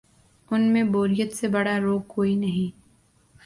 ان 0.51 0.61
میں 0.61 0.83
بوریت 0.83 1.35
سے 1.35 1.47
بڑا 1.47 1.79
روگ 1.79 2.01
کوئی 2.07 2.35
نہیں۔ 2.35 2.79